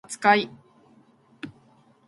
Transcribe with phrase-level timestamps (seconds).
[0.09, 0.49] 扱い